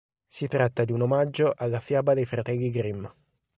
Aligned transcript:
Si 0.27 0.47
tratta 0.47 0.83
di 0.83 0.93
un 0.93 1.03
omaggio 1.03 1.53
alla 1.55 1.79
fiaba 1.79 2.15
dei 2.15 2.25
fratelli 2.25 2.71
Grimm. 2.71 3.05